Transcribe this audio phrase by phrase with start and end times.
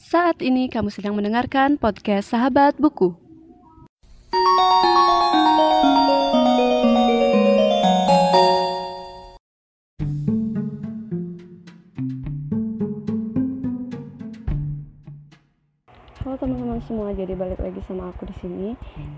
[0.00, 3.12] Saat ini kamu sedang mendengarkan podcast Sahabat Buku.
[16.24, 18.68] Halo teman-teman semua, jadi balik lagi sama aku di sini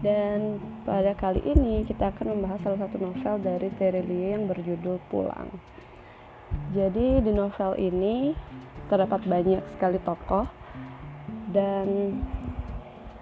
[0.02, 5.46] dan pada kali ini kita akan membahas salah satu novel dari Terelie yang berjudul Pulang.
[6.74, 8.34] Jadi di novel ini
[8.90, 10.61] terdapat banyak sekali tokoh
[11.52, 12.18] dan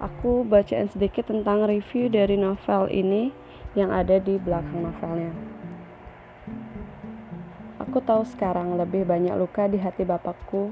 [0.00, 3.34] aku bacain sedikit tentang review dari novel ini
[3.74, 5.32] yang ada di belakang novelnya.
[7.80, 10.70] Aku tahu sekarang lebih banyak luka di hati bapakku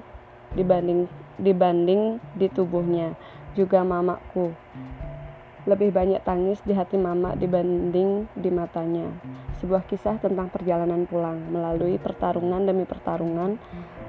[0.55, 3.15] dibanding dibanding di tubuhnya,
[3.55, 4.53] juga mamaku.
[5.69, 9.05] Lebih banyak tangis di hati mama dibanding di matanya.
[9.61, 13.61] Sebuah kisah tentang perjalanan pulang melalui pertarungan demi pertarungan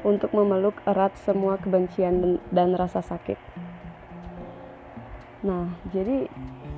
[0.08, 3.36] untuk memeluk erat semua kebencian dan rasa sakit.
[5.44, 6.32] Nah, jadi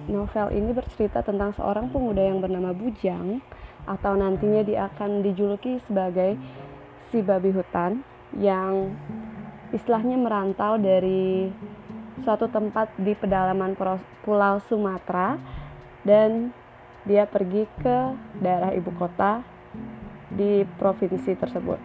[0.10, 3.42] novel ini bercerita tentang seorang pemuda yang bernama Bujang
[3.86, 6.38] atau nantinya dia akan dijuluki sebagai
[7.10, 8.06] si babi hutan
[8.38, 8.94] yang
[9.74, 11.50] istilahnya merantau dari
[12.22, 13.74] suatu tempat di pedalaman
[14.22, 15.40] Pulau Sumatera
[16.04, 16.52] dan
[17.08, 17.98] dia pergi ke
[18.38, 19.42] daerah ibu kota
[20.32, 21.80] di provinsi tersebut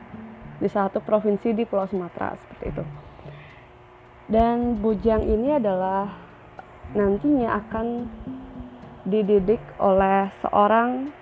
[0.56, 2.84] di satu provinsi di Pulau Sumatera seperti itu.
[4.26, 6.10] Dan bujang ini adalah
[6.96, 7.86] nantinya akan
[9.06, 11.14] dididik oleh seorang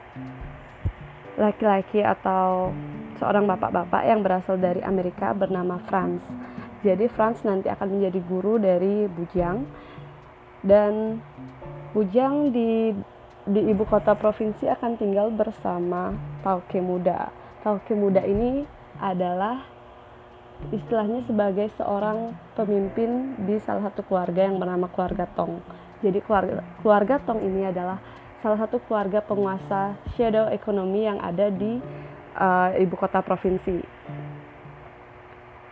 [1.36, 2.72] laki-laki atau
[3.20, 6.22] seorang bapak-bapak yang berasal dari Amerika bernama Franz.
[6.84, 9.64] Jadi Franz nanti akan menjadi guru dari Bujang
[10.60, 11.24] dan
[11.96, 12.92] Bujang di
[13.44, 16.12] di ibu kota provinsi akan tinggal bersama
[16.44, 17.32] Tauke Muda.
[17.64, 18.68] Tauke Muda ini
[19.00, 19.64] adalah
[20.72, 25.60] istilahnya sebagai seorang pemimpin di salah satu keluarga yang bernama keluarga Tong.
[26.00, 28.00] Jadi keluarga, keluarga Tong ini adalah
[28.40, 31.80] salah satu keluarga penguasa shadow ekonomi yang ada di
[32.36, 33.80] uh, ibu kota provinsi.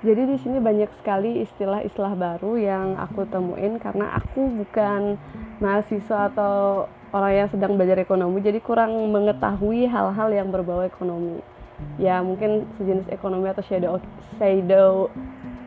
[0.03, 5.15] Jadi di sini banyak sekali istilah-istilah baru yang aku temuin karena aku bukan
[5.63, 11.39] mahasiswa atau orang yang sedang belajar ekonomi, jadi kurang mengetahui hal-hal yang berbau ekonomi.
[12.03, 14.03] Ya mungkin sejenis ekonomi atau shadow
[14.43, 15.07] shadow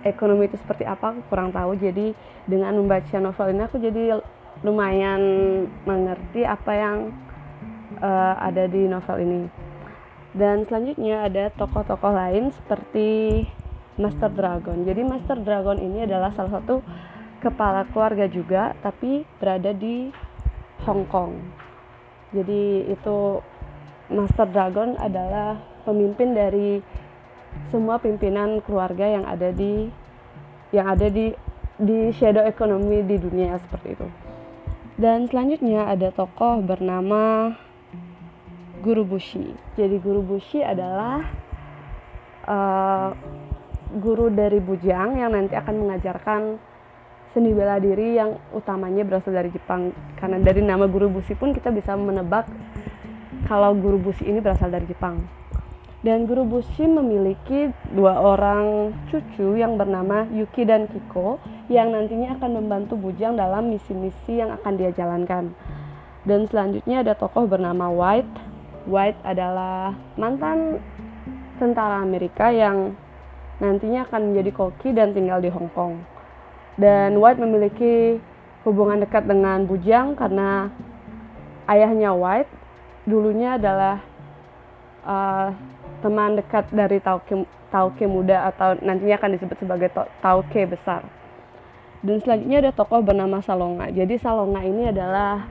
[0.04, 1.80] ekonomi itu seperti apa aku kurang tahu.
[1.80, 2.12] Jadi
[2.44, 4.20] dengan membaca novel ini aku jadi
[4.68, 5.22] lumayan
[5.88, 6.98] mengerti apa yang
[8.04, 9.42] uh, ada di novel ini.
[10.36, 13.44] Dan selanjutnya ada tokoh-tokoh lain seperti
[13.96, 16.84] Master Dragon jadi Master Dragon ini adalah salah satu
[17.40, 20.12] kepala keluarga juga tapi berada di
[20.84, 21.34] Hong Kong
[22.36, 23.40] jadi itu
[24.12, 25.58] Master Dragon adalah
[25.88, 26.84] pemimpin dari
[27.72, 29.88] semua pimpinan keluarga yang ada di
[30.76, 31.32] yang ada di
[31.80, 34.08] di shadow ekonomi di dunia seperti itu.
[34.96, 37.52] Dan selanjutnya ada tokoh bernama
[38.80, 39.56] Guru Bushi.
[39.76, 41.20] Jadi Guru Bushi adalah
[42.48, 43.12] uh,
[43.94, 46.42] guru dari Bujang yang nanti akan mengajarkan
[47.36, 49.92] seni bela diri yang utamanya berasal dari Jepang.
[50.16, 52.48] Karena dari nama Guru Bushi pun kita bisa menebak
[53.52, 55.20] kalau Guru Bushi ini berasal dari Jepang.
[56.00, 62.62] Dan Guru Bushi memiliki dua orang cucu yang bernama Yuki dan Kiko yang nantinya akan
[62.62, 65.52] membantu Bujang dalam misi-misi yang akan dia jalankan.
[66.24, 68.32] Dan selanjutnya ada tokoh bernama White.
[68.86, 70.78] White adalah mantan
[71.58, 72.94] tentara Amerika yang
[73.60, 76.04] nantinya akan menjadi koki dan tinggal di Hong Kong.
[76.76, 78.20] Dan White memiliki
[78.68, 80.68] hubungan dekat dengan Bujang karena
[81.72, 82.52] ayahnya White
[83.08, 84.02] dulunya adalah
[85.06, 85.54] uh,
[86.04, 89.90] teman dekat dari tauke, tauke muda atau nantinya akan disebut sebagai
[90.20, 91.06] tauke besar.
[92.06, 93.90] Dan selanjutnya ada tokoh bernama Salonga.
[93.90, 95.48] Jadi Salonga ini adalah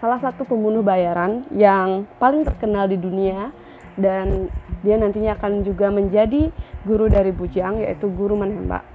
[0.00, 3.52] salah satu pembunuh bayaran yang paling terkenal di dunia
[3.98, 4.52] dan
[4.86, 6.52] dia nantinya akan juga menjadi
[6.86, 8.86] guru dari Bujang yaitu guru menembak.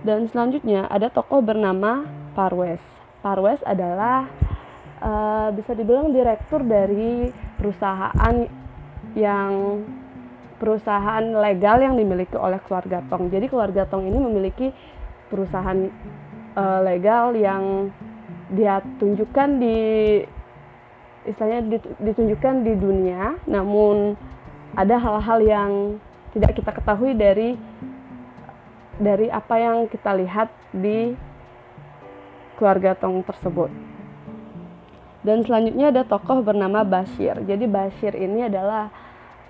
[0.00, 2.80] Dan selanjutnya ada tokoh bernama Parwes.
[3.20, 4.24] Parwes adalah
[5.04, 7.28] uh, bisa dibilang direktur dari
[7.60, 8.48] perusahaan
[9.12, 9.84] yang
[10.60, 13.32] perusahaan legal yang dimiliki oleh keluarga Tong.
[13.32, 14.72] Jadi keluarga Tong ini memiliki
[15.28, 15.88] perusahaan
[16.56, 17.88] uh, legal yang
[18.52, 19.78] dia tunjukkan di
[21.30, 24.18] istilahnya ditunjukkan di dunia, namun
[24.74, 25.72] ada hal-hal yang
[26.30, 27.58] tidak kita ketahui dari
[29.00, 31.16] dari apa yang kita lihat di
[32.60, 33.72] keluarga Tong tersebut.
[35.24, 37.40] Dan selanjutnya ada tokoh bernama Bashir.
[37.44, 38.92] Jadi Bashir ini adalah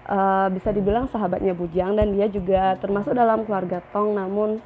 [0.06, 4.62] uh, bisa dibilang sahabatnya Bujang dan dia juga termasuk dalam keluarga Tong namun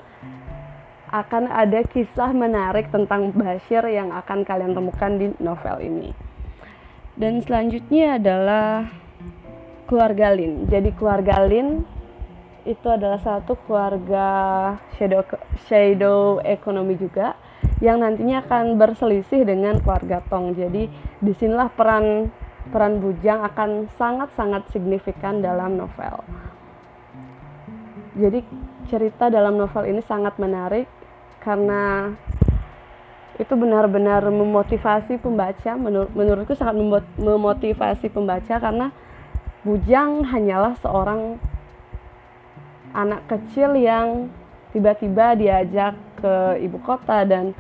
[1.15, 6.34] akan ada kisah menarik tentang Bashir yang akan kalian temukan di novel ini.
[7.15, 8.91] Dan selanjutnya adalah
[9.87, 10.67] keluarga Lin.
[10.67, 11.87] Jadi keluarga Lin
[12.65, 14.27] itu adalah satu keluarga
[14.97, 15.21] shadow
[15.69, 17.37] shadow ekonomi juga
[17.85, 20.57] yang nantinya akan berselisih dengan keluarga Tong.
[20.57, 20.89] Jadi
[21.21, 22.33] di sinilah peran
[22.73, 26.25] peran Bujang akan sangat-sangat signifikan dalam novel.
[28.17, 28.41] Jadi
[28.89, 30.89] cerita dalam novel ini sangat menarik
[31.45, 32.15] karena
[33.35, 36.79] itu benar-benar memotivasi pembaca menur menurutku sangat
[37.19, 38.95] memotivasi pembaca karena
[39.65, 41.41] Bujang hanyalah seorang
[42.93, 44.29] anak kecil yang
[44.77, 47.57] tiba-tiba diajak ke ibu kota dan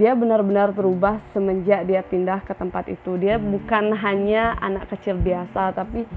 [0.00, 3.20] dia benar-benar berubah semenjak dia pindah ke tempat itu.
[3.20, 6.08] Dia bukan hanya anak kecil biasa, tapi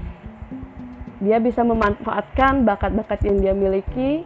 [1.20, 4.24] dia bisa memanfaatkan bakat-bakat yang dia miliki,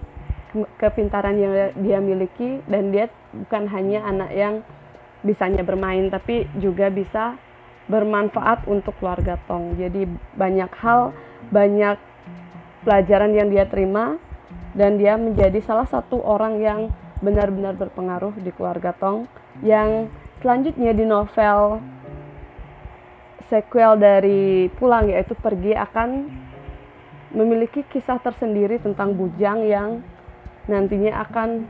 [0.80, 4.54] kepintaran yang dia miliki, dan dia bukan hanya anak yang
[5.26, 7.36] bisanya bermain, tapi juga bisa
[7.86, 9.78] bermanfaat untuk keluarga Tong.
[9.78, 11.14] Jadi banyak hal,
[11.52, 11.98] banyak
[12.82, 14.18] pelajaran yang dia terima,
[14.76, 16.80] dan dia menjadi salah satu orang yang
[17.24, 19.24] benar-benar berpengaruh di keluarga Tong.
[19.64, 20.12] Yang
[20.44, 21.80] selanjutnya di novel
[23.46, 26.28] sequel dari Pulang yaitu Pergi akan
[27.30, 30.02] memiliki kisah tersendiri tentang Bujang yang
[30.66, 31.66] nantinya akan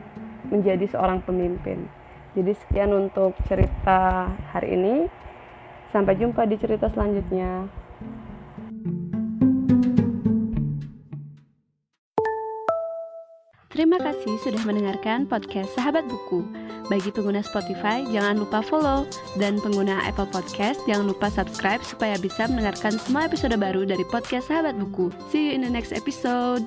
[0.49, 1.89] menjadi seorang pemimpin.
[2.37, 4.95] Jadi sekian untuk cerita hari ini.
[5.95, 7.65] Sampai jumpa di cerita selanjutnya.
[13.77, 16.41] Terima kasih sudah mendengarkan podcast Sahabat Buku.
[16.89, 19.05] Bagi pengguna Spotify, jangan lupa follow.
[19.37, 24.49] Dan pengguna Apple Podcast, jangan lupa subscribe supaya bisa mendengarkan semua episode baru dari podcast
[24.49, 25.13] Sahabat Buku.
[25.29, 26.65] See you in the next episode.